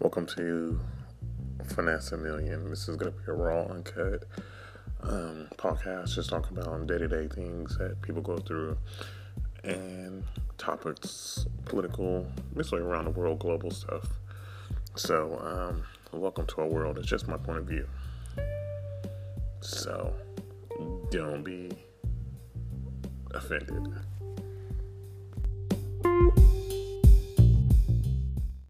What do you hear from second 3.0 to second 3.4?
to be a